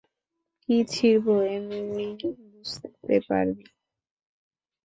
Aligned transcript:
কী 0.61 0.75
ছিড়বো 0.91 1.35
এমনিই 1.55 2.13
বুঝতে 2.51 2.87
পারবি! 3.27 3.65